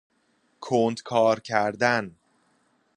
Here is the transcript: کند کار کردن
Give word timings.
کند 0.61 1.01
کار 1.03 1.39
کردن 1.39 2.15